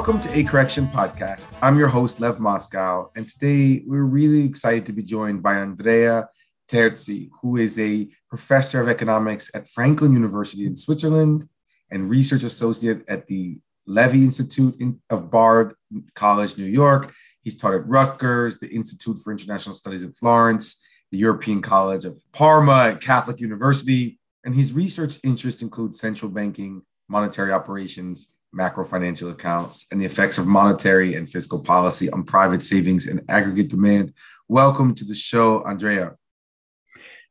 [0.00, 1.54] Welcome to A Correction Podcast.
[1.60, 6.26] I'm your host, Lev Moscow, and today we're really excited to be joined by Andrea
[6.72, 11.46] Terzi, who is a professor of economics at Franklin University in Switzerland
[11.90, 14.74] and research associate at the Levy Institute
[15.10, 15.74] of Bard
[16.14, 17.12] College, New York.
[17.42, 22.18] He's taught at Rutgers, the Institute for International Studies in Florence, the European College of
[22.32, 24.18] Parma, and Catholic University.
[24.44, 30.38] And his research interests include central banking, monetary operations, macro financial accounts, and the effects
[30.38, 34.12] of monetary and fiscal policy on private savings and aggregate demand.
[34.48, 36.16] Welcome to the show, Andrea.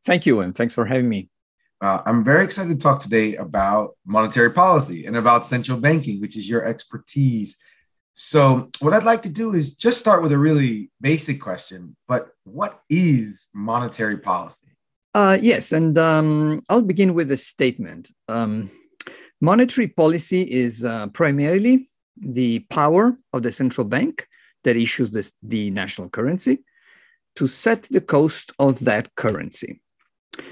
[0.05, 1.30] Thank you, and thanks for having me.
[1.82, 6.36] Uh, I'm very excited to talk today about monetary policy and about central banking, which
[6.36, 7.58] is your expertise.
[8.16, 12.30] So, what I'd like to do is just start with a really basic question, but
[12.44, 14.67] what is monetary policy?
[15.16, 18.11] Uh, yes, and um, I'll begin with a statement.
[18.28, 18.70] Um,
[19.42, 24.28] Monetary policy is uh, primarily the power of the central bank
[24.64, 26.59] that issues this, the national currency
[27.36, 29.82] to set the cost of that currency.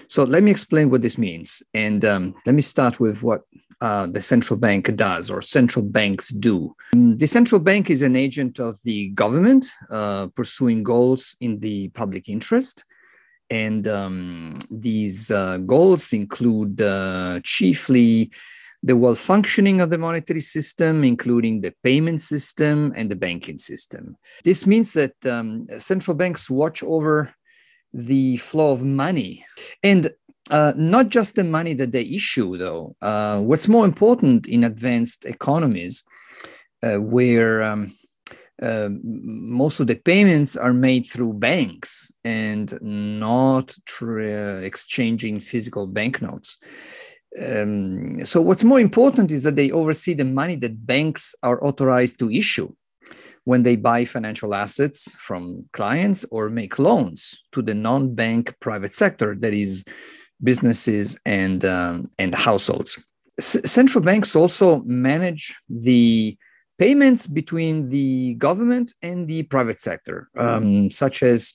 [0.07, 1.61] So let me explain what this means.
[1.73, 3.41] And um, let me start with what
[3.81, 6.73] uh, the central bank does or central banks do.
[6.93, 12.29] The central bank is an agent of the government uh, pursuing goals in the public
[12.29, 12.85] interest.
[13.49, 18.31] And um, these uh, goals include uh, chiefly
[18.83, 24.15] the well functioning of the monetary system, including the payment system and the banking system.
[24.43, 27.33] This means that um, central banks watch over
[27.93, 29.45] the flow of money
[29.81, 30.11] and
[30.49, 32.95] uh, not just the money that they issue, though.
[33.01, 36.05] Uh, what's more important in advanced economies,
[36.83, 37.91] uh, where um,
[38.61, 46.57] uh, most of the payments are made through banks and not through exchanging physical banknotes
[47.45, 52.19] um, so what's more important is that they oversee the money that banks are authorized
[52.19, 52.71] to issue
[53.43, 59.35] when they buy financial assets from clients or make loans to the non-bank private sector
[59.39, 59.83] that is
[60.43, 63.01] businesses and um, and households.
[63.39, 66.37] Central banks also manage the
[66.79, 71.53] payments between the government and the private sector um, such as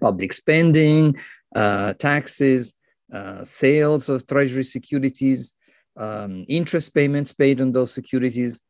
[0.00, 1.16] public spending
[1.54, 2.74] uh, taxes
[3.12, 5.54] uh, sales of treasury securities,
[5.96, 8.60] um, interest payments paid on those securities.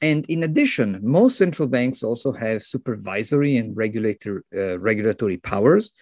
[0.00, 5.92] And in addition, most central banks also have supervisory and regulator, uh, regulatory powers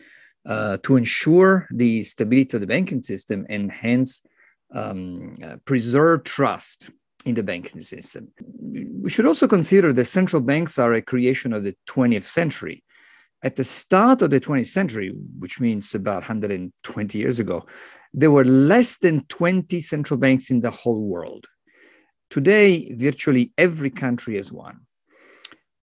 [0.46, 4.22] uh, to ensure the stability of the banking system and hence
[4.72, 6.90] um, uh, preserve trust
[7.24, 8.28] in the banking system.
[9.02, 12.82] We should also consider that central banks are a creation of the 20th century
[13.42, 17.66] at the start of the 20th century, which means about 120 years ago,
[18.12, 21.46] there were less than 20 central banks in the whole world.
[22.28, 24.80] Today, virtually every country has one.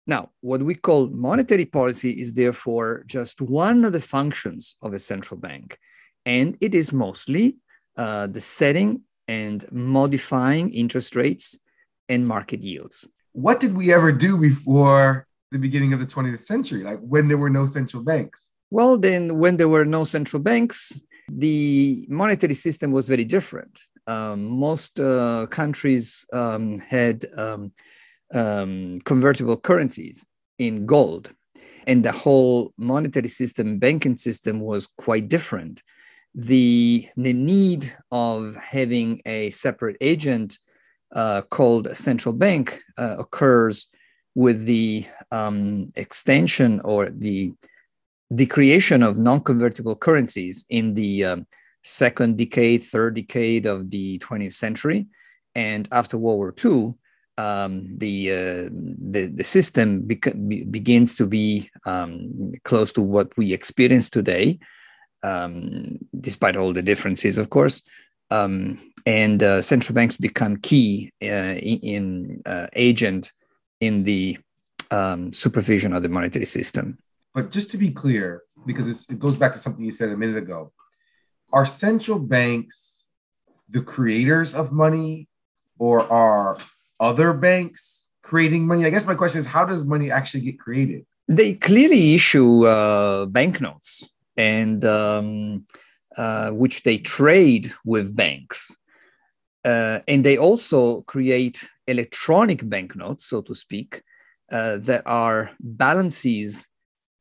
[0.05, 4.99] Now, what we call monetary policy is therefore just one of the functions of a
[4.99, 5.77] central bank,
[6.25, 7.57] and it is mostly
[7.97, 11.57] uh, the setting and modifying interest rates
[12.09, 13.07] and market yields.
[13.31, 17.37] What did we ever do before the beginning of the 20th century, like when there
[17.37, 18.51] were no central banks?
[18.71, 20.99] Well, then, when there were no central banks,
[21.29, 23.79] the monetary system was very different.
[24.07, 27.71] Um, most uh, countries um, had um,
[28.33, 30.25] um convertible currencies
[30.57, 31.31] in gold,
[31.87, 35.83] and the whole monetary system, banking system was quite different.
[36.35, 40.57] The, the need of having a separate agent
[41.13, 43.87] uh, called a central bank uh, occurs
[44.35, 47.53] with the um, extension or the
[48.31, 51.45] the creation of non-convertible currencies in the um,
[51.83, 55.05] second decade, third decade of the 20th century,
[55.53, 56.95] and after World War II,
[57.37, 58.69] um, the, uh,
[59.11, 64.59] the the system be- begins to be um, close to what we experience today,
[65.23, 67.83] um, despite all the differences, of course.
[68.29, 73.31] Um, and uh, central banks become key uh, in, in uh, agent
[73.85, 74.37] in the
[74.91, 76.97] um, supervision of the monetary system.
[77.33, 80.37] But just to be clear, because it goes back to something you said a minute
[80.37, 80.71] ago,
[81.51, 83.07] are central banks
[83.69, 85.27] the creators of money
[85.79, 86.57] or are
[86.99, 88.85] other banks creating money?
[88.85, 91.05] I guess my question is how does money actually get created?
[91.27, 94.07] They clearly issue uh, banknotes
[94.37, 95.65] and um,
[96.17, 98.75] uh, which they trade with banks.
[99.65, 104.01] Uh, and they also create electronic banknotes, so to speak,
[104.51, 106.67] uh, that are balances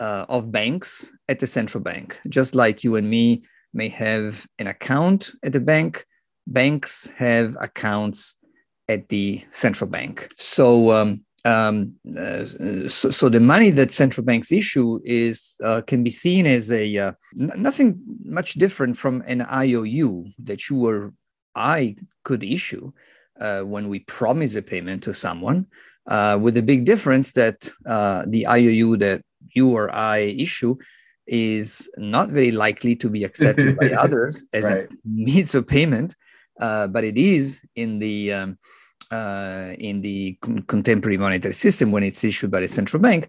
[0.00, 2.18] uh, of banks at the central bank.
[2.28, 3.42] Just like you and me
[3.72, 6.04] may have an account at the bank,
[6.46, 8.36] banks have accounts
[8.88, 10.28] at the central bank.
[10.36, 12.44] So, um, um, uh,
[12.88, 16.96] so, so, the money that central banks issue is uh, can be seen as a
[16.96, 21.14] uh, n- nothing much different from an IOU that you or
[21.56, 22.92] I could issue
[23.42, 25.66] uh, when we promise a payment to someone,
[26.06, 29.22] uh, with the big difference that uh, the IOU that
[29.54, 30.76] you or I issue
[31.26, 34.88] is not very likely to be accepted by others as right.
[34.90, 36.16] a means of payment,
[36.58, 38.58] but it is in the um,
[39.12, 43.28] uh, in the con- contemporary monetary system when it's issued by the central bank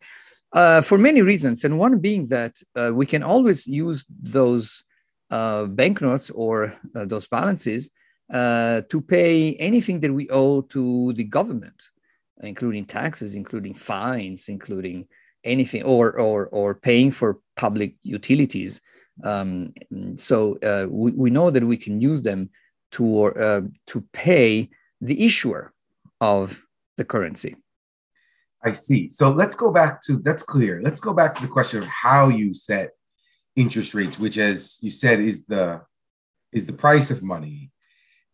[0.54, 1.64] uh, for many reasons.
[1.64, 4.84] And one being that uh, we can always use those
[5.30, 7.90] uh, banknotes or uh, those balances
[8.34, 11.90] uh, to pay anything that we owe to the government,
[12.42, 15.08] including taxes, including fines, including
[15.44, 18.82] anything, or, or, or paying for public utilities.
[19.24, 19.74] Um,
[20.16, 20.58] so
[20.90, 22.50] we, we know that we can use them
[22.94, 24.70] to, to pay
[25.00, 25.72] the issuer
[26.20, 26.64] of
[26.98, 27.56] the currency.
[28.64, 29.10] I see.
[29.10, 30.82] So let's go back to that's clear.
[30.82, 32.92] Let's go back to the question of how you set
[33.56, 35.82] interest rates, which, as you said, is the
[36.54, 37.72] is the price of money.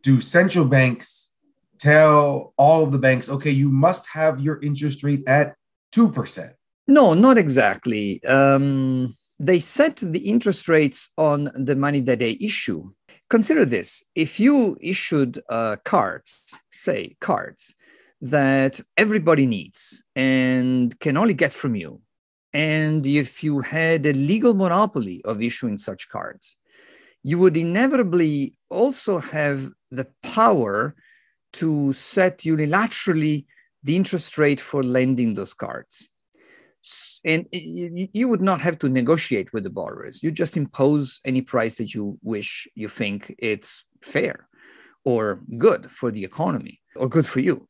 [0.03, 1.33] Do central banks
[1.77, 5.55] tell all of the banks, okay, you must have your interest rate at
[5.91, 6.53] two percent?
[6.87, 8.23] No, not exactly.
[8.23, 12.91] Um, they set the interest rates on the money that they issue.
[13.29, 17.75] Consider this: if you issued uh, cards, say cards,
[18.21, 22.01] that everybody needs and can only get from you.
[22.51, 26.57] And if you had a legal monopoly of issuing such cards,
[27.23, 30.95] you would inevitably also have the power
[31.53, 33.45] to set unilaterally
[33.83, 36.09] the interest rate for lending those cards.
[37.25, 40.23] And you would not have to negotiate with the borrowers.
[40.23, 44.47] You just impose any price that you wish you think it's fair
[45.03, 47.67] or good for the economy or good for you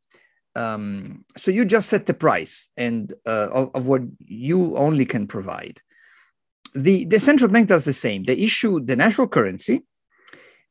[0.56, 5.28] um, so you just set the price and uh, of, of, what you only can
[5.28, 5.82] provide.
[6.74, 8.24] The, the central bank does the same.
[8.24, 9.84] They issue the national currency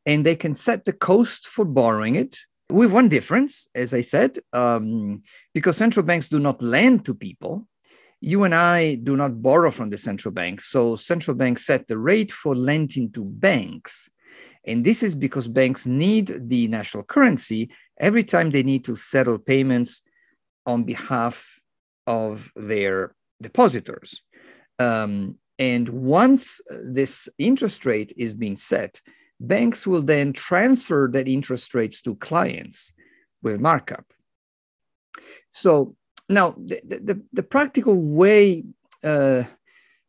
[0.07, 2.37] and they can set the cost for borrowing it
[2.71, 5.23] with one difference, as I said, um,
[5.55, 7.67] because central banks do not lend to people.
[8.21, 10.61] You and I do not borrow from the central bank.
[10.61, 14.09] So central banks set the rate for lending to banks.
[14.67, 19.39] And this is because banks need the national currency every time they need to settle
[19.39, 20.03] payments
[20.67, 21.61] on behalf
[22.07, 24.21] of their depositors.
[24.79, 29.01] Um, and once this interest rate is being set,
[29.41, 32.93] banks will then transfer that interest rates to clients
[33.43, 34.05] with markup.
[35.51, 35.97] So
[36.29, 38.65] now the, the, the practical way
[39.03, 39.45] uh,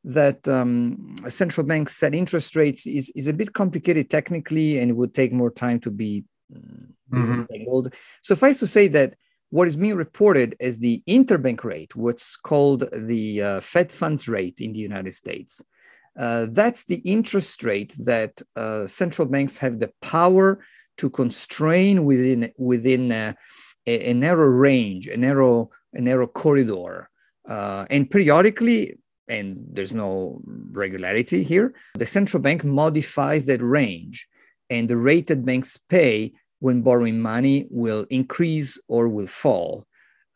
[0.04, 4.94] that um, central banks set interest rates is, is a bit complicated technically and it
[4.94, 6.24] would take more time to be
[6.54, 7.88] mm, disentangled.
[7.88, 7.98] Mm-hmm.
[8.22, 9.16] Suffice to say that
[9.51, 14.60] what is being reported as the interbank rate, what's called the uh, Fed funds rate
[14.62, 15.63] in the United States,
[16.18, 20.60] uh, that's the interest rate that uh, central banks have the power
[20.98, 23.34] to constrain within within uh,
[23.88, 27.10] a, a, narrow range, a narrow a narrow corridor,
[27.47, 28.97] uh, and periodically.
[29.30, 31.76] And there's no regularity here.
[31.94, 34.28] The central bank modifies that range,
[34.69, 39.85] and the rate that banks pay when borrowing money will increase or will fall.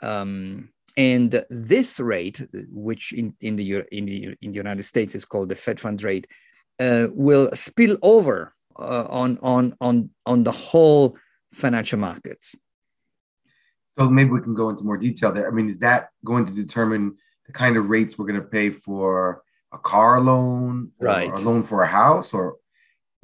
[0.02, 5.26] Um, and this rate, which in, in, the, in, the, in the United States is
[5.26, 6.28] called the Fed funds rate,
[6.80, 11.18] uh, will spill over uh, on, on, on, on the whole
[11.52, 12.56] financial markets.
[13.98, 15.48] So maybe we can go into more detail there.
[15.48, 17.16] I mean, is that going to determine
[17.46, 21.32] the kind of rates we're going to pay for a car loan, right?
[21.32, 22.58] a loan for a house, or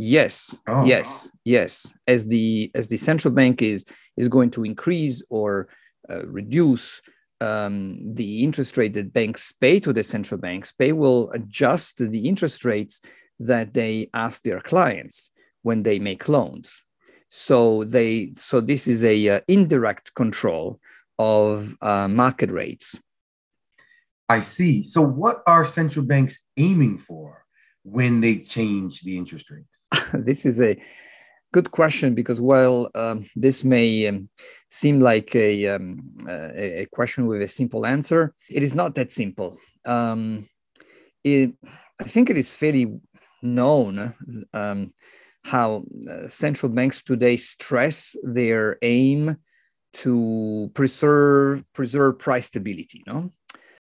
[0.02, 0.86] Yes, oh.
[0.86, 1.92] yes, yes.
[2.08, 3.84] As the as the central bank is
[4.16, 5.68] is going to increase or
[6.10, 7.02] uh, reduce
[7.42, 12.30] um, the interest rate that banks pay to the central banks, they will adjust the
[12.30, 13.02] interest rates
[13.40, 15.32] that they ask their clients
[15.64, 16.82] when they make loans.
[17.28, 20.80] So they so this is a uh, indirect control
[21.18, 22.98] of uh, market rates.
[24.30, 24.82] I see.
[24.82, 27.39] So what are central banks aiming for?
[27.92, 29.88] When they change the interest rates?
[30.14, 30.78] this is a
[31.52, 34.30] good question because while um, this may um,
[34.70, 39.58] seem like a, um, a, question with a simple answer, it is not that simple.
[39.86, 40.48] Um,
[41.24, 41.54] it,
[42.00, 43.00] I think it is fairly
[43.42, 44.14] known
[44.54, 44.94] um,
[45.44, 49.38] how uh, central banks today stress their aim
[49.92, 53.04] to preserve preserve price stability.
[53.08, 53.32] No,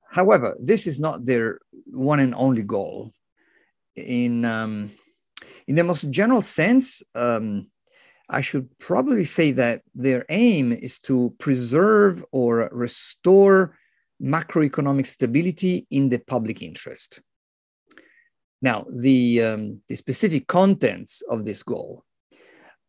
[0.10, 3.12] however, this is not their one and only goal
[3.96, 4.90] in um,
[5.68, 7.68] in the most general sense, um,
[8.30, 13.78] I should probably say that their aim is to preserve or restore
[14.22, 17.22] macroeconomic stability in the public interest.
[18.62, 22.04] Now, the, um, the specific contents of this goal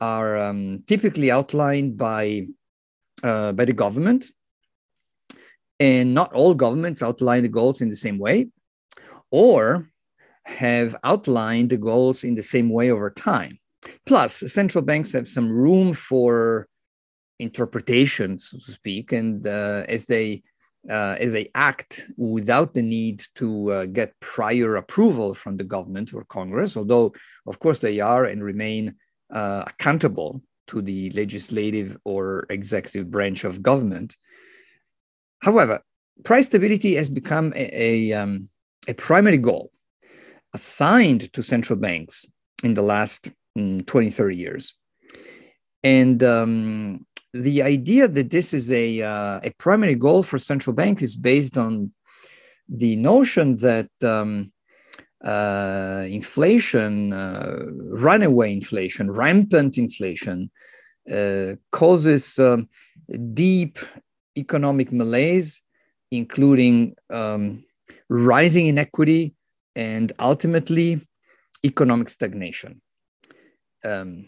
[0.00, 2.48] are um, typically outlined by,
[3.22, 4.30] uh, by the government,
[5.78, 8.48] and not all governments outline the goals in the same way,
[9.30, 9.89] or
[10.50, 13.58] have outlined the goals in the same way over time.
[14.04, 16.68] Plus, central banks have some room for
[17.38, 20.42] interpretation, so to speak, and uh, as they
[20.88, 26.14] uh, as they act without the need to uh, get prior approval from the government
[26.14, 27.12] or Congress, although
[27.46, 28.94] of course they are and remain
[29.30, 34.16] uh, accountable to the legislative or executive branch of government.
[35.40, 35.80] However,
[36.24, 38.48] price stability has become a, a, um,
[38.88, 39.70] a primary goal
[40.54, 42.26] assigned to central banks
[42.62, 44.74] in the last mm, 20, 30 years.
[45.82, 51.00] And um, the idea that this is a, uh, a primary goal for central bank
[51.02, 51.92] is based on
[52.68, 54.52] the notion that um,
[55.24, 60.50] uh, inflation, uh, runaway inflation, rampant inflation,
[61.10, 62.68] uh, causes um,
[63.34, 63.78] deep
[64.36, 65.60] economic malaise,
[66.10, 67.64] including um,
[68.08, 69.34] rising inequity
[69.80, 71.00] and ultimately
[71.64, 72.82] economic stagnation.
[73.82, 74.26] Um,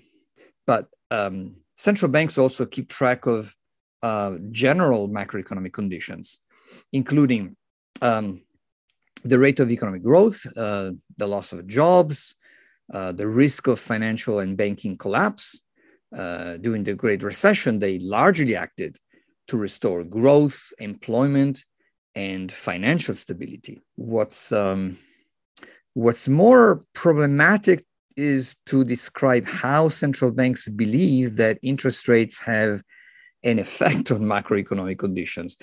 [0.66, 3.54] but um, central banks also keep track of
[4.02, 6.40] uh, general macroeconomic conditions,
[6.94, 7.54] including
[8.00, 8.40] um,
[9.24, 12.34] the rate of economic growth, uh, the loss of jobs,
[12.94, 15.60] uh, the risk of financial and banking collapse.
[16.16, 18.96] Uh, during the Great Recession, they largely acted
[19.48, 21.64] to restore growth, employment,
[22.14, 23.82] and financial stability.
[23.96, 24.98] What's um,
[25.94, 27.84] what's more problematic
[28.16, 32.82] is to describe how central banks believe that interest rates have
[33.42, 35.56] an effect on macroeconomic conditions.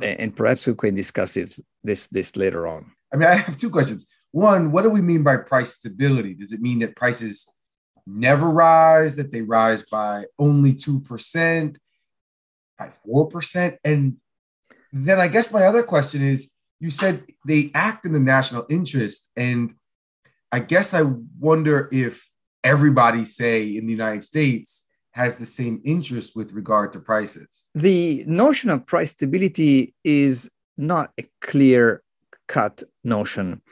[0.00, 2.92] And perhaps we can discuss this, this, later on.
[3.12, 4.06] I mean, I have two questions.
[4.30, 6.34] One, what do we mean by price stability?
[6.34, 7.46] Does it mean that prices
[8.06, 11.76] never rise, that they rise by only 2%,
[12.78, 13.76] by 4%?
[13.84, 14.16] And
[14.92, 16.50] then I guess my other question is
[16.80, 19.30] you said they act in the national interest.
[19.36, 19.74] And
[20.52, 21.02] I guess I
[21.38, 22.24] wonder if
[22.62, 27.68] everybody, say in the United States, has the same interest with regard to prices.
[27.74, 32.02] The notion of price stability is not a clear
[32.48, 33.62] cut notion,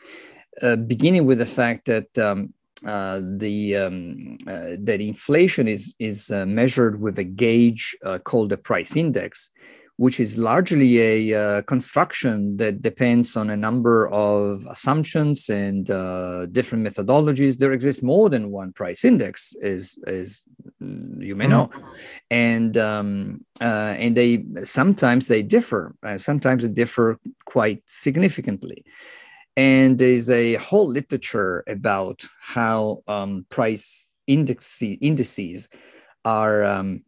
[0.63, 2.55] uh, beginning with the fact that um,
[2.87, 8.51] uh, the um, uh, that inflation is is uh, measured with a gauge uh, called
[8.51, 9.51] the price index,
[9.97, 16.47] which is largely a uh, construction that depends on a number of assumptions and uh,
[16.47, 17.59] different methodologies.
[17.59, 20.43] There exists more than one price index, as, as
[20.81, 21.87] you may know, mm-hmm.
[22.31, 25.95] and um, uh, and they sometimes they differ.
[26.17, 28.85] Sometimes they differ quite significantly.
[29.57, 35.69] And there's a whole literature about how um, price index indices
[36.25, 37.03] are um,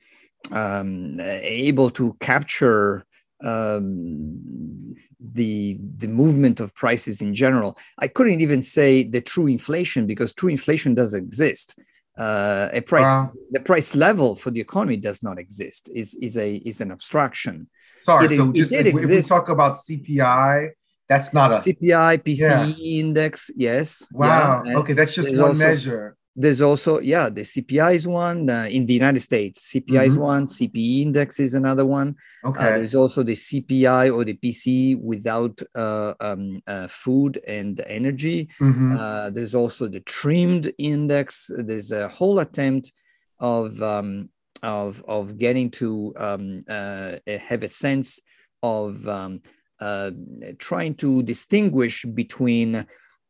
[0.53, 3.07] um, able to capture
[3.45, 7.77] um, the the movement of prices in general.
[7.99, 11.79] I couldn't even say the true inflation because true inflation does exist.
[12.19, 15.91] Uh, a price uh, the price level for the economy does not exist.
[15.95, 17.69] is is a is an abstraction.
[18.01, 20.71] Sorry, it, so just if, if we talk about CPI,
[21.09, 23.01] that's not a CPI PCE yeah.
[23.01, 23.51] index.
[23.57, 24.07] Yes.
[24.13, 24.63] Wow.
[24.65, 24.79] Yeah.
[24.79, 28.85] Okay, that's just one also, measure there's also yeah the cpi is one uh, in
[28.85, 30.07] the united states cpi mm-hmm.
[30.07, 32.15] is one cpe index is another one
[32.45, 37.41] uh, okay uh, there's also the cpi or the pc without uh, um, uh, food
[37.49, 38.97] and energy mm-hmm.
[38.97, 42.93] Uh, there's also the trimmed index there's a whole attempt
[43.41, 44.29] of um,
[44.63, 48.21] of of getting to um, have a sense
[48.63, 49.43] of um,
[50.59, 52.87] trying to distinguish between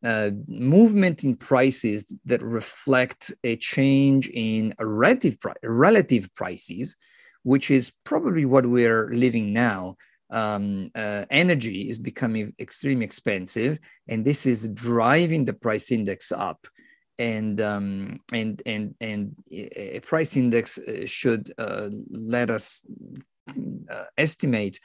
[0.06, 6.96] uh, movement in prices that reflect a change in relative, pri- relative prices,
[7.42, 9.96] which is probably what we're living now.
[10.30, 16.68] Um, uh, energy is becoming extremely expensive, and this is driving the price index up.
[17.18, 22.84] And um, and and and a price index uh, should uh, let us
[23.90, 24.78] uh, estimate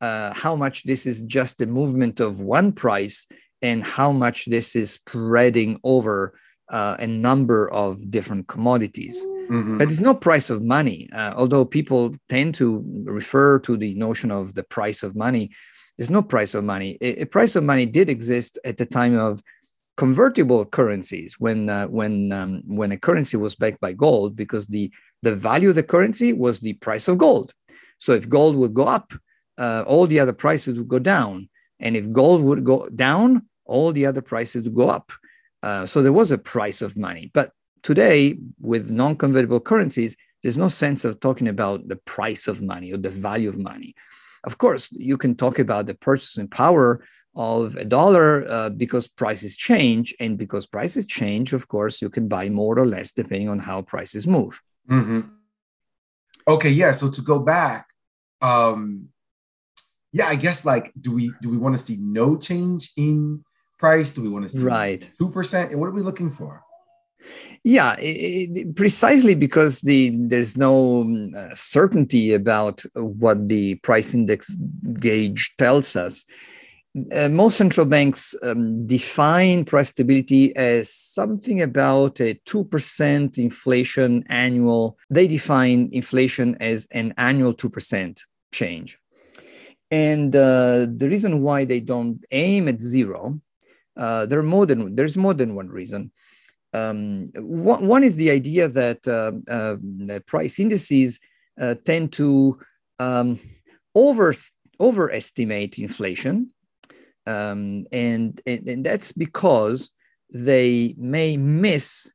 [0.00, 3.26] uh, how much this is just a movement of one price
[3.60, 6.34] and how much this is spreading over
[6.70, 9.24] uh, a number of different commodities.
[9.24, 9.78] Mm-hmm.
[9.78, 14.30] But it's no price of money, uh, although people tend to refer to the notion
[14.30, 15.50] of the price of money.
[15.96, 16.98] There's no price of money.
[17.00, 19.42] A, a price of money did exist at the time of
[19.96, 24.90] convertible currencies when uh, when um, when a currency was backed by gold because the
[25.24, 27.50] The value of the currency was the price of gold.
[27.98, 29.08] So if gold would go up,
[29.58, 31.48] uh, all the other prices would go down.
[31.80, 35.12] And if gold would go down, all the other prices would go up.
[35.62, 37.30] Uh, so there was a price of money.
[37.34, 42.62] But today, with non convertible currencies, there's no sense of talking about the price of
[42.62, 43.94] money or the value of money.
[44.44, 47.04] Of course, you can talk about the purchasing power
[47.34, 50.14] of a dollar uh, because prices change.
[50.20, 53.82] And because prices change, of course, you can buy more or less depending on how
[53.82, 54.60] prices move.
[54.88, 55.20] Mm-hmm.
[56.46, 56.92] Okay, yeah.
[56.92, 57.86] So to go back,
[58.40, 59.08] um,
[60.12, 63.44] yeah, I guess like, do we do we want to see no change in
[63.78, 64.10] price?
[64.10, 65.76] Do we want to see right two percent?
[65.78, 66.62] What are we looking for?
[67.64, 74.14] Yeah, it, it, precisely because the there's no um, uh, certainty about what the price
[74.14, 74.56] index
[74.98, 76.24] gauge tells us.
[77.12, 84.96] Uh, most central banks um, define price stability as something about a 2% inflation annual.
[85.10, 88.20] They define inflation as an annual 2%
[88.52, 88.98] change.
[89.90, 93.40] And uh, the reason why they don't aim at zero,
[93.96, 96.12] uh, there more than, there's more than one reason.
[96.74, 101.18] Um, one, one, is the idea that uh, uh price indices
[101.58, 102.60] uh, tend to
[102.98, 103.40] um,
[103.94, 104.34] over,
[104.78, 106.52] overestimate inflation
[107.28, 109.90] um, and, and, and, that's because
[110.32, 112.10] they may miss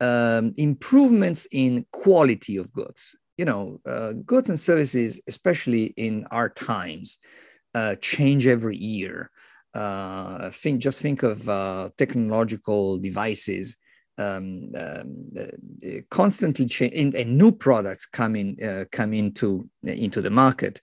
[0.00, 3.16] um, improvements in quality of goods.
[3.38, 7.18] You know, uh, goods and services, especially in our times,
[7.74, 9.30] uh, change every year.
[9.74, 13.76] Uh, think just think of uh, technological devices
[14.16, 20.20] um, um, uh, constantly change and, and, new products come in uh, come into into
[20.20, 20.80] the market.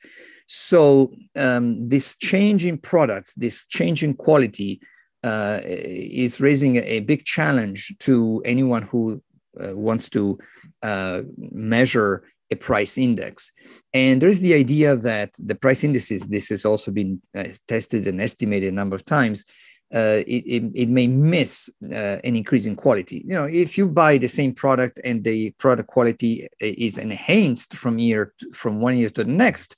[0.47, 4.79] So um, this change in products, this change in quality,
[5.23, 9.23] is raising a, big challenge to anyone who
[9.59, 10.37] uh, wants to
[10.83, 13.51] uh, measure a price index.
[13.93, 18.21] And there's the idea that the price indices, this has also been uh, tested and
[18.21, 19.45] estimated a number of times,
[19.93, 23.23] uh, it, it, it, may miss uh, an increase in quality.
[23.25, 27.99] You know, if you buy the same product and the product quality is enhanced from
[27.99, 29.75] year to, from one year to the next,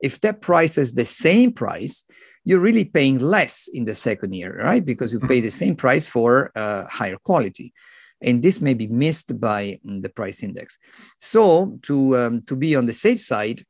[0.00, 2.04] if that price is the same price,
[2.44, 4.84] you're really paying less in the second year, right?
[4.84, 7.74] Because you pay the same price for uh, higher quality.
[8.22, 10.78] And this may be missed by mm, the price index.
[11.18, 13.62] So, to, um, to be on the safe side,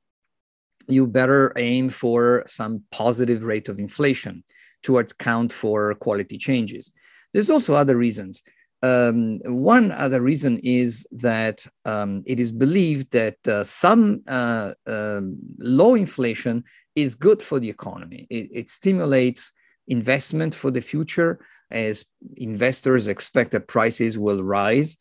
[0.88, 4.42] you better aim for some positive rate of inflation
[4.82, 6.92] to account for quality changes.
[7.32, 8.42] There's also other reasons.
[8.82, 15.20] Um, one other reason is that um, it is believed that uh, some uh, uh,
[15.58, 16.64] low inflation
[16.96, 18.26] is good for the economy.
[18.30, 19.52] It, it, stimulates
[19.86, 22.04] investment for the future as
[22.36, 24.96] investors expect that prices will rise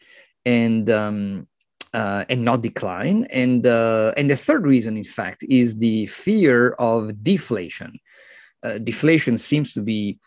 [0.45, 1.47] and um,
[1.93, 3.27] uh, and not decline.
[3.31, 7.99] And uh, and the third reason, in fact, is the fear of deflation.
[8.61, 10.19] Uh, deflation seems to be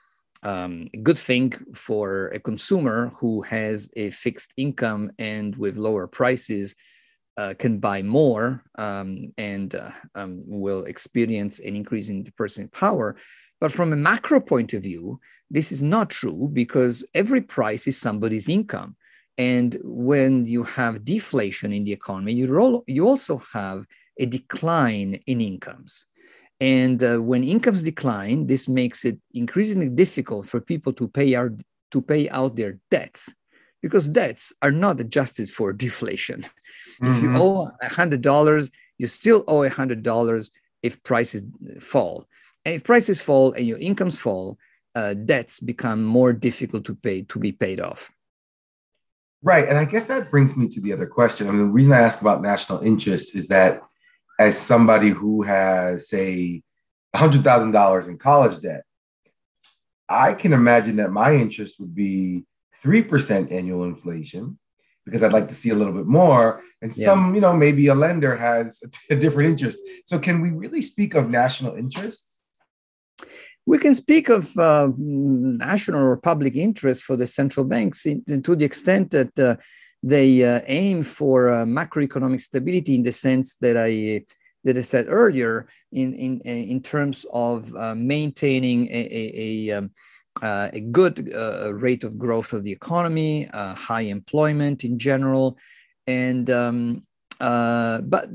[0.43, 6.07] um, a good thing for a consumer who has a fixed income and with lower
[6.07, 6.75] prices
[7.37, 12.69] uh, can buy more um, and uh, um, will experience an increase in the purchasing
[12.69, 13.17] power.
[13.62, 17.96] But from a macro point of view, this is not true because every price is
[17.96, 18.96] somebody's income.
[19.38, 23.87] And when you have deflation in the economy, you, you also have
[24.18, 26.07] a decline in incomes.
[26.59, 31.55] And uh, when incomes decline, this makes it increasingly difficult for people to pay, our,
[31.92, 33.33] to pay out their debts
[33.81, 36.40] because debts are not adjusted for deflation.
[36.40, 37.07] Mm-hmm.
[37.07, 37.40] If you mm-hmm.
[37.40, 40.51] owe $100, you still owe $100
[40.83, 41.44] if prices
[41.79, 42.27] fall.
[42.64, 44.59] And if prices fall and your incomes fall,
[44.94, 48.11] uh, debts become more difficult to pay to be paid off.
[49.42, 51.48] Right, and I guess that brings me to the other question.
[51.48, 53.83] I mean, the reason I ask about national interest is that
[54.38, 56.62] as somebody who has, say,
[57.14, 58.85] $100,000 in college debt,
[60.09, 62.44] I can imagine that my interest would be
[62.85, 64.59] 3% annual inflation
[65.05, 66.62] because I'd like to see a little bit more.
[66.81, 67.07] And yeah.
[67.07, 69.79] some, you know, maybe a lender has a different interest.
[70.07, 72.42] So, can we really speak of national interests?
[73.64, 78.57] We can speak of uh, national or public interest for the central banks in, to
[78.57, 79.57] the extent that uh,
[80.03, 84.25] they uh, aim for uh, macroeconomic stability in the sense that I
[84.64, 89.90] that I said earlier in in in terms of uh, maintaining a a, a, um,
[90.42, 91.33] uh, a good
[91.81, 95.57] rate of growth of the economy, high employment in general,
[96.07, 97.07] and um,
[97.38, 98.29] but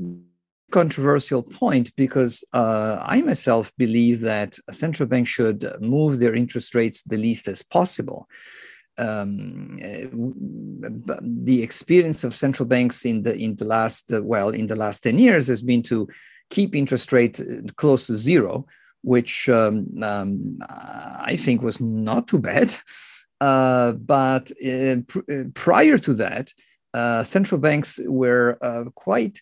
[0.70, 7.02] controversial point because I myself believe that a central bank should move their interest rates
[7.02, 8.28] the least as possible.
[8.98, 9.78] Um,
[11.08, 14.74] uh, the experience of central banks in the in the last uh, well in the
[14.74, 16.08] last 10 years has been to
[16.50, 18.66] keep interest rate uh, close to zero
[19.02, 22.74] which um, um, i think was not too bad.
[23.40, 26.52] Uh, but uh, pr- uh, prior to that
[27.24, 28.58] central banks were
[28.96, 29.40] quite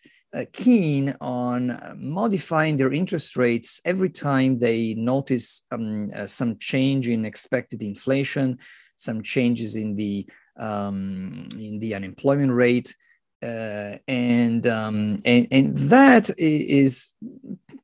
[0.53, 7.83] keen on modifying their interest rates every time they notice um, some change in expected
[7.83, 8.59] inflation
[8.97, 10.27] some changes in the
[10.59, 12.97] um, in the unemployment rate,
[13.43, 17.15] uh, and, um, and and that is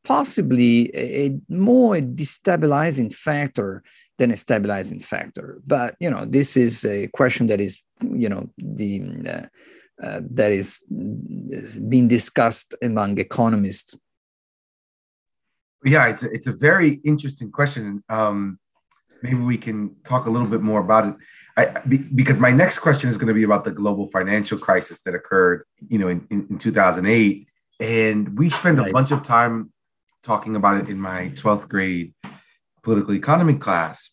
[0.04, 3.82] possibly a, more destabilizing factor
[4.18, 5.60] than a stabilizing factor.
[5.66, 9.46] But you know, this is a question that is you know the uh,
[10.02, 10.82] uh, that is,
[11.88, 13.98] being discussed among economists.
[15.84, 18.02] Yeah, it's a, it's a very interesting question.
[18.08, 18.58] Um,
[19.22, 21.14] maybe we can talk a little bit more about it.
[21.56, 25.14] I, because my next question is going to be about the global financial crisis that
[25.14, 27.46] occurred, you know, in, in, in 2008.
[27.80, 29.72] And we spent a bunch of time
[30.22, 32.14] talking about it in my 12th grade
[32.82, 34.10] political economy class.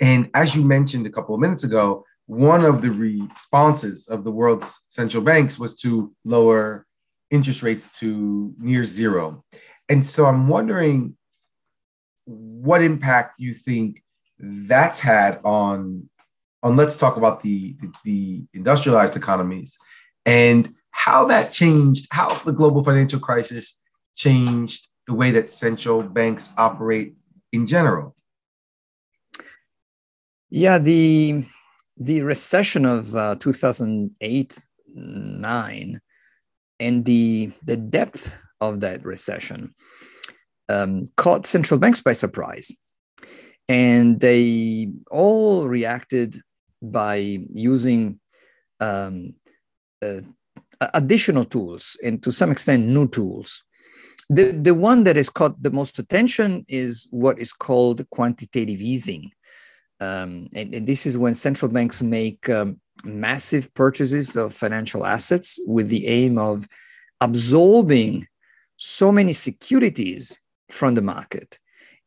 [0.00, 4.30] And as you mentioned a couple of minutes ago, one of the responses of the
[4.30, 6.86] world's central banks was to lower
[7.30, 9.44] interest rates to near zero.
[9.88, 11.16] And so I'm wondering
[12.24, 14.02] what impact you think
[14.38, 16.08] that's had on
[16.62, 19.78] on let's talk about the, the, industrialized economies
[20.24, 23.80] and how that changed how the global financial crisis
[24.16, 27.14] changed the way that central banks operate
[27.52, 28.16] in general
[30.50, 31.44] yeah the
[31.96, 34.58] the recession of uh, 2008
[34.94, 36.00] 9
[36.80, 39.74] and the the depth of that recession
[40.68, 42.72] um, caught central banks by surprise.
[43.68, 46.40] And they all reacted
[46.80, 48.20] by using
[48.80, 49.34] um,
[50.02, 50.20] uh,
[50.80, 53.62] additional tools and to some extent new tools.
[54.28, 59.30] The, the one that has caught the most attention is what is called quantitative easing.
[60.00, 65.58] Um, and, and, this is when central banks make um, massive purchases of financial assets
[65.66, 66.68] with the aim of
[67.22, 68.26] absorbing
[68.76, 70.38] so many securities
[70.70, 71.58] from the market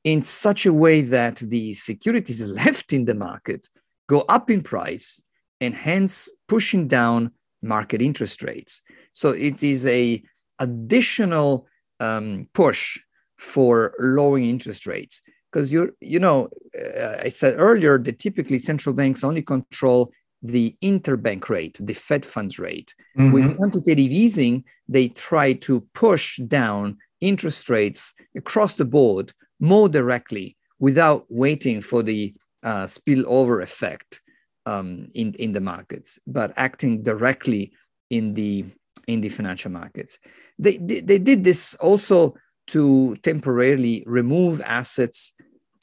[0.04, 3.68] in such a way that the securities left in the market
[4.08, 5.22] go up in price
[5.62, 8.82] and hence pushing down market interest rates.
[9.12, 10.24] So it is a
[10.60, 11.68] additional
[12.00, 13.00] um, push
[13.38, 18.94] for lowering interest rates because you're you know uh, I said earlier that typically central
[18.94, 22.94] banks only control the interbank rate, the Fed funds rate.
[23.18, 23.32] Mm-hmm.
[23.32, 30.56] With quantitative easing, they try to push down interest rates across the board more directly
[30.80, 32.34] without waiting for the
[32.64, 34.22] uh, spillover effect
[34.66, 37.74] um, in, in the markets, but acting directly
[38.10, 38.66] in the
[39.08, 40.20] in the financial markets.
[40.60, 42.36] They, they, they did this also
[42.70, 45.34] to temporarily remove assets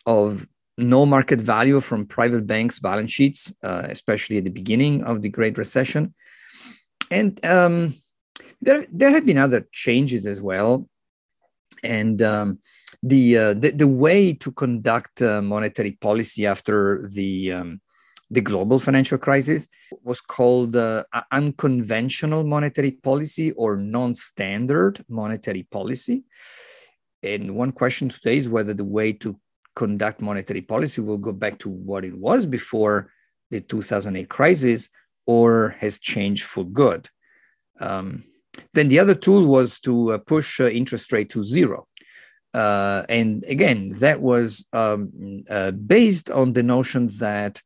[0.06, 5.22] of no market value from private banks' balance sheets, uh, especially at the beginning of
[5.22, 6.14] the Great Recession.
[7.10, 7.94] And um,
[8.60, 10.88] there, there have been other changes as well
[11.82, 12.58] and um,
[13.02, 17.80] the, uh, the, the way to conduct uh, monetary policy after the um,
[18.28, 19.68] the global financial crisis
[20.02, 26.24] was called uh, unconventional monetary policy or non-standard monetary policy.
[27.34, 29.38] And one question today is whether the way to
[29.74, 33.10] conduct monetary policy will go back to what it was before
[33.50, 34.88] the 2008 crisis
[35.26, 37.08] or has changed for good.
[37.80, 38.24] Um,
[38.72, 41.86] then the other tool was to uh, push uh, interest rate to zero.
[42.54, 47.60] Uh, and again, that was um, uh, based on the notion that,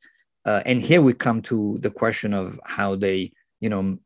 [0.44, 3.99] uh, and here we come to the question of how they, you know,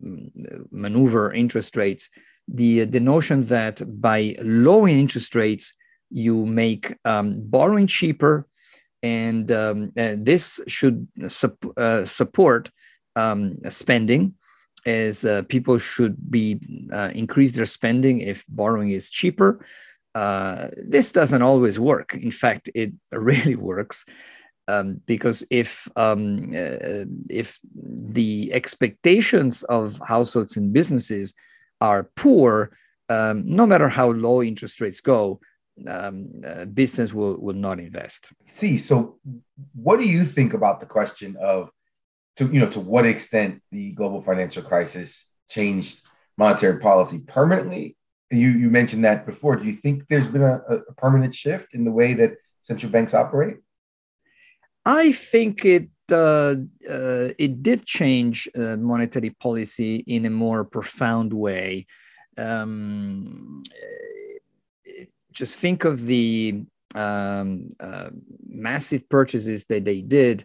[0.70, 2.10] maneuver interest rates.
[2.48, 5.72] The the notion that by lowering interest rates,
[6.10, 8.46] you make um, borrowing cheaper,
[9.02, 11.72] and um, this should sup-
[12.04, 12.70] support
[13.16, 14.34] um, spending
[14.84, 16.60] is uh, people should be
[16.92, 19.64] uh, increase their spending if borrowing is cheaper.
[20.14, 22.14] Uh, this doesn't always work.
[22.14, 24.04] In fact, it really works
[24.68, 31.34] um, because if um, uh, if the expectations of households and businesses
[31.84, 32.76] are poor,
[33.08, 35.40] um, no matter how low interest rates go,
[35.88, 38.32] um, uh, business will will not invest.
[38.46, 39.18] See, so
[39.74, 41.70] what do you think about the question of
[42.36, 46.02] to you know to what extent the global financial crisis changed
[46.38, 47.96] monetary policy permanently?
[48.30, 49.56] You you mentioned that before.
[49.56, 50.56] Do you think there's been a,
[50.90, 53.56] a permanent shift in the way that central banks operate?
[54.86, 56.56] I think it uh,
[56.88, 61.86] uh, it did change uh, monetary policy in a more profound way.
[62.36, 63.62] Um,
[65.32, 66.62] just think of the
[66.94, 68.10] um, uh,
[68.46, 70.44] massive purchases that they did.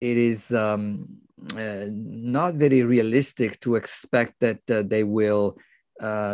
[0.00, 1.08] It is um,
[1.56, 5.56] uh, not very realistic to expect that uh, they will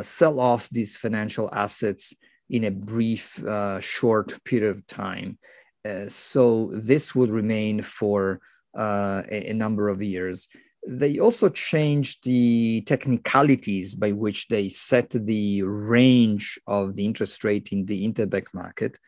[0.02, 2.14] sell off these financial assets
[2.48, 3.38] in a brief,
[3.80, 5.38] short period of time.
[5.84, 8.40] Uh, so this would remain for
[8.76, 10.48] uh, a, a, number of years.
[10.86, 17.70] They also changed the technicalities by which they set the range of the interest rate
[17.72, 18.98] in the interbank market.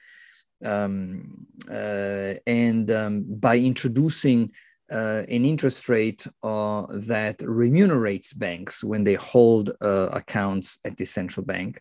[0.64, 4.52] Um, uh, and um, by introducing
[4.90, 11.04] uh, an interest rate uh, that remunerates banks when they hold uh, accounts at the
[11.04, 11.80] central bank.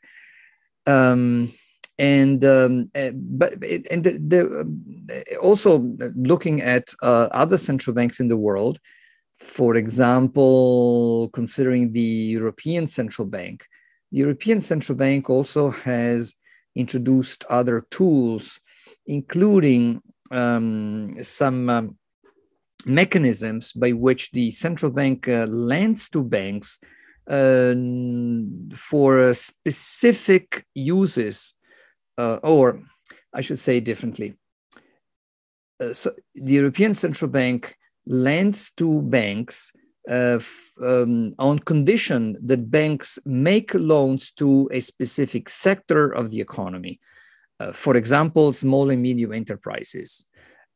[0.86, 1.52] Um,
[2.00, 3.54] and um, eh, but
[3.92, 5.08] and the, the, um,
[5.42, 5.80] also
[6.16, 8.80] looking at uh, other central banks in the world
[9.36, 13.68] for example considering the european central bank
[14.12, 16.36] the european central bank also has
[16.76, 18.60] introduced other tools
[19.06, 21.98] including um, some um,
[22.86, 26.80] mechanisms by which the central bank uh, lends to banks
[27.30, 27.74] uh,
[28.74, 31.56] for specific uses
[32.20, 32.82] uh, or
[33.34, 34.36] I should say differently.
[35.80, 39.72] Uh, so the European Central Bank lends to banks
[40.10, 40.40] uh,
[40.82, 47.00] um, on condition that banks make loans to a specific sector of the economy.
[47.60, 50.26] Uh, for example, small and medium enterprises.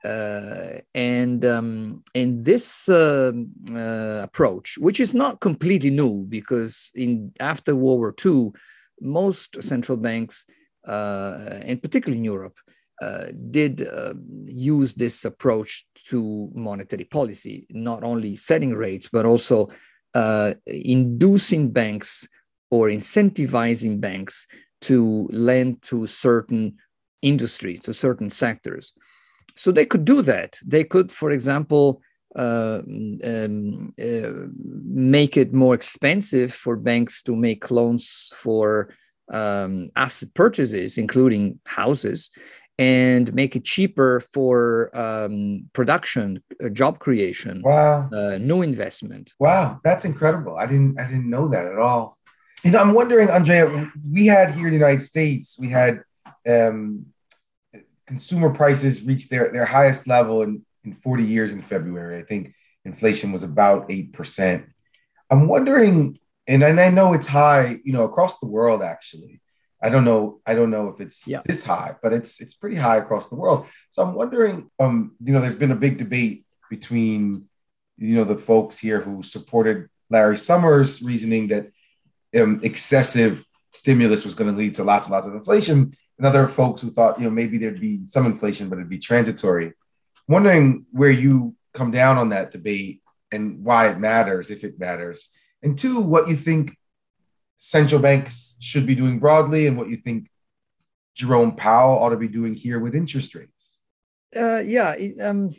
[0.03, 7.31] Uh, and um, and this um, uh, approach, which is not completely new, because in
[7.39, 8.51] after World War II,
[8.99, 10.45] most central banks
[10.85, 12.57] and particularly in Europe,
[13.01, 14.13] uh, did uh,
[14.45, 19.69] use this approach to monetary policy, not only setting rates, but also
[20.67, 22.27] inducing banks
[22.69, 24.47] or incentivizing banks
[24.81, 26.77] to lend to certain
[27.21, 28.93] industries, to certain sectors.
[29.55, 30.59] So they could do that.
[30.65, 32.01] They could, for example,
[32.35, 32.81] uh,
[33.23, 34.31] um, uh,
[34.85, 38.89] make it more expensive for banks to make loans for
[39.31, 42.29] um, asset purchases, including houses,
[42.79, 49.33] and make it cheaper for um, production, uh, job creation, wow, uh, new investment.
[49.39, 50.57] Wow, that's incredible!
[50.57, 52.17] I didn't I didn't know that at all.
[52.63, 53.91] You know, I'm wondering, Andrea.
[54.09, 56.01] We had here in the United States, we had
[56.47, 57.07] um,
[58.07, 62.17] consumer prices reach their their highest level in in 40 years in February.
[62.17, 62.53] I think
[62.85, 64.65] inflation was about eight percent.
[65.29, 68.81] I'm wondering and and I know it's high, you know, across the world.
[68.81, 69.41] Actually,
[69.81, 70.41] I don't know.
[70.45, 71.41] I don't know if it's yeah.
[71.45, 73.67] this high, but it's it's pretty high across the world.
[73.91, 77.47] So I'm wondering, um, you know, there's been a big debate between,
[77.97, 81.71] you know, the folks here who supported Larry Summers' reasoning that
[82.41, 86.47] um, excessive stimulus was going to lead to lots and lots of inflation, and other
[86.47, 89.67] folks who thought, you know, maybe there'd be some inflation, but it'd be transitory.
[89.67, 93.01] I'm wondering where you come down on that debate
[93.31, 95.29] and why it matters, if it matters
[95.63, 96.77] and two, what you think
[97.57, 100.29] central banks should be doing broadly and what you think
[101.15, 103.79] Jerome Powell ought to be doing here with interest rates.
[104.35, 105.51] Uh, yeah, um,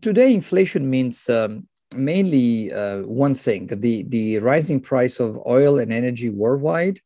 [0.00, 5.92] today inflation means um, mainly uh, one thing: the the rising price of oil and
[5.92, 6.98] energy worldwide,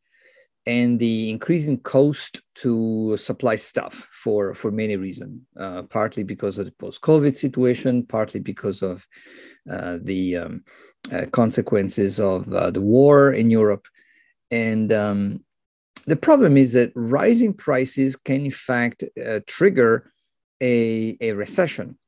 [0.66, 5.40] and the increasing cost to supply stuff for for many reasons.
[5.58, 9.04] Uh, partly because of the post-COVID situation, partly because of
[9.68, 10.62] uh, the um,
[11.12, 13.86] uh, consequences of uh, the war in Europe.
[14.50, 15.44] And um,
[16.06, 20.12] the problem is that rising prices can, in fact, uh, trigger
[20.62, 21.98] a, a recession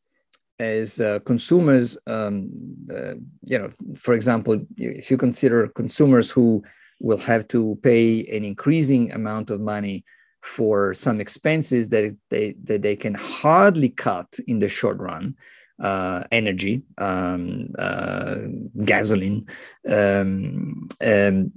[0.59, 2.51] as uh, consumers, um,
[2.93, 6.63] uh, you know, for example, if you consider consumers who
[7.01, 10.05] will have to pay an increasing amount of money
[10.43, 15.37] for some expenses that they, that they can hardly cut in the short run,
[15.81, 18.37] uh, energy, um, uh,
[18.85, 19.47] gasoline.
[19.89, 21.53] Um, um,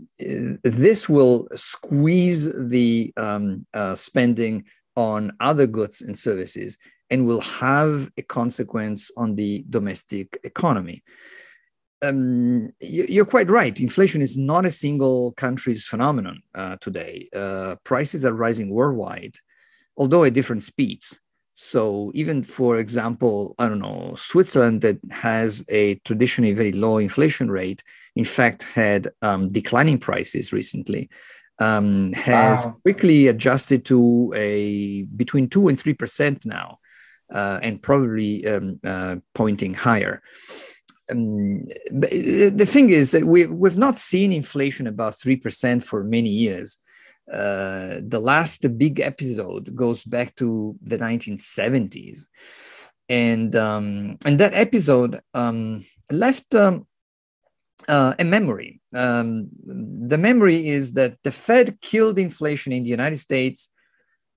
[0.63, 6.77] this will squeeze the um, uh, spending on other goods and services
[7.09, 11.03] and will have a consequence on the domestic economy.
[12.01, 13.79] Um, you're quite right.
[13.79, 17.29] Inflation is not a single country's phenomenon uh, today.
[17.33, 19.35] Uh, prices are rising worldwide,
[19.97, 21.19] although at different speeds.
[21.53, 27.51] So even for example, I don't know, Switzerland that has a traditionally very low inflation
[27.51, 27.83] rate,
[28.15, 31.09] in fact, had um, declining prices recently,
[31.59, 32.77] um, has wow.
[32.83, 36.79] quickly adjusted to a between two and three percent now.
[37.33, 40.21] uh, and probably um, uh, pointing higher.
[41.09, 46.79] Um, the thing is that we, we've not seen inflation about 3% for many years.
[47.31, 52.27] Uh, the last big episode goes back to the 1970s.
[53.09, 56.87] And, um, and that episode um, left um,
[57.87, 58.81] uh, a memory.
[58.93, 63.69] Um, the memory is that the Fed killed inflation in the United States.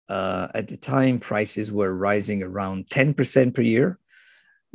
[0.09, 3.99] Uh, at the time, prices were rising around 10% per year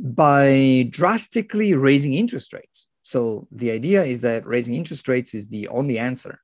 [0.00, 2.88] by drastically raising interest rates.
[3.02, 6.40] So the idea is that raising interest rates is the only answer.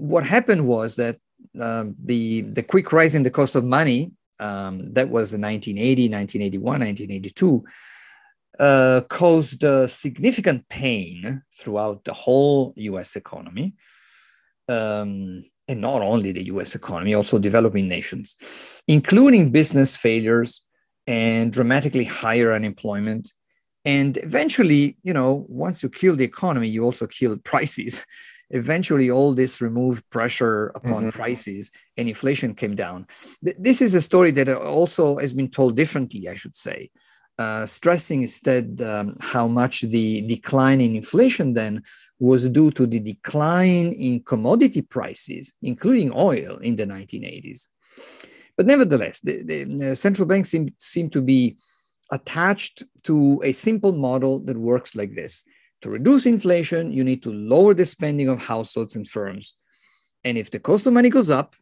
[0.00, 1.18] What happened was that
[1.60, 6.08] um, the, the quick rise in the cost of money, um, that was the 1980,
[6.08, 7.64] 1981, 1982,
[8.58, 13.74] uh, caused uh, significant pain throughout the whole US economy.
[14.68, 18.34] Um, and not only the US economy, also developing nations,
[18.88, 20.62] including business failures
[21.06, 23.32] and dramatically higher unemployment.
[23.84, 28.04] And eventually, you know, once you kill the economy, you also kill prices.
[28.50, 31.18] Eventually, all this removed pressure upon mm-hmm.
[31.20, 33.06] prices and inflation came down.
[33.44, 36.90] Th- this is a story that also has been told differently, I should say.
[37.38, 41.82] Uh, stressing instead um, how much the decline in inflation then
[42.18, 47.68] was due to the decline in commodity prices, including oil in the 1980s.
[48.58, 51.56] But nevertheless, the, the central banks seem, seem to be
[52.10, 55.44] attached to a simple model that works like this.
[55.82, 59.54] To reduce inflation, you need to lower the spending of households and firms.
[60.24, 61.56] And if the cost of money goes up,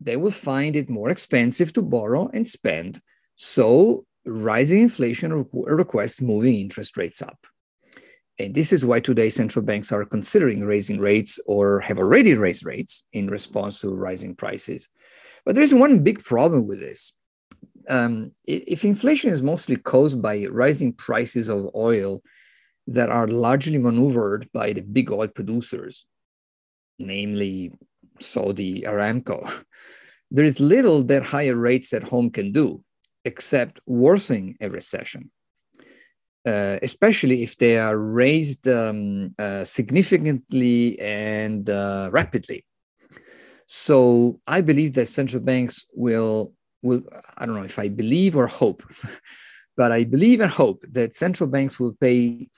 [0.00, 3.00] they will find it more expensive to borrow and spend.
[3.36, 7.38] So rising inflation requests moving interest rates up.
[8.38, 12.64] And this is why today central banks are considering raising rates or have already raised
[12.64, 14.88] rates in response to rising prices.
[15.44, 17.12] But there is one big problem with this.
[17.88, 22.22] Um, if inflation is mostly caused by rising prices of oil
[22.90, 26.06] that are largely maneuvered by the big oil producers,
[26.98, 27.72] namely
[28.18, 29.64] Saudi Aramco,
[30.30, 32.82] there is little that higher rates at home can do
[33.24, 35.30] except worsening a recession,
[36.44, 42.64] uh, especially if they are raised um, uh, significantly and uh, rapidly.
[43.66, 47.02] So I believe that central banks will will
[47.36, 48.82] I don't know if I believe or hope,
[49.76, 52.48] but I believe and hope that central banks will pay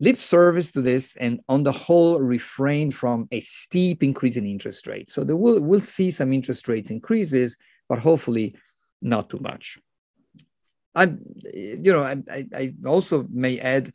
[0.00, 4.86] lip service to this and on the whole refrain from a steep increase in interest
[4.86, 5.12] rates.
[5.12, 7.56] So will we'll see some interest rates increases,
[7.88, 8.56] but hopefully
[9.02, 9.78] not too much.
[10.94, 11.12] I,
[11.54, 13.92] you know, I, I also may add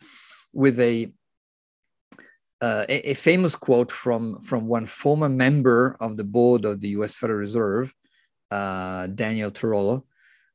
[0.54, 1.12] with a,
[2.62, 6.89] uh, a, a famous quote from from one former member of the board of the
[6.89, 7.18] U.S.
[7.18, 7.94] Federal Reserve,
[8.50, 10.04] uh, Daniel Tarullo,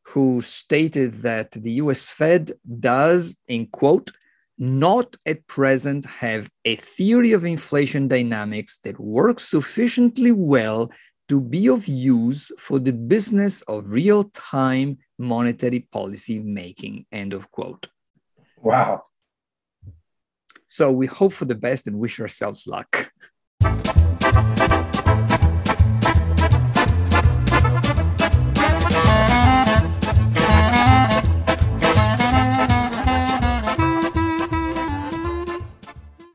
[0.05, 2.09] who stated that the U.S.
[2.09, 4.13] Fed does, in quote,
[4.61, 10.93] not at present have a theory of inflation dynamics that works sufficiently well
[11.31, 17.07] to be of use for the business of real time monetary policy making.
[17.11, 17.89] End of quote.
[18.59, 19.05] Wow.
[20.69, 23.11] So we hope for the best and wish ourselves luck.